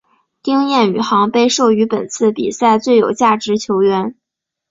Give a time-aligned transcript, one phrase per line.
[0.41, 4.15] 丁彦雨航被授予本次比赛最有价值球员。